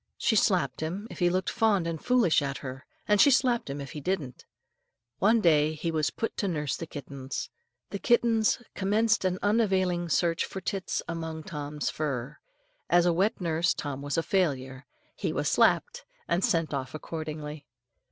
[0.17, 3.79] She slapped him if he looked fond and foolish at her, and she slapped him
[3.79, 4.45] if he didn't.
[5.19, 7.51] One day he was put to nurse the kittens.
[7.91, 12.39] The kittens commenced an unavailing search for tits among Tom's fur.
[12.89, 14.87] As a wet nurse, Tom was a failure.
[15.15, 17.67] He was slapped, and sent off accordingly.